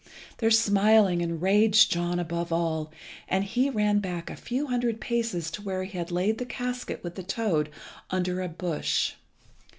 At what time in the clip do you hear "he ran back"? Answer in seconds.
3.43-4.31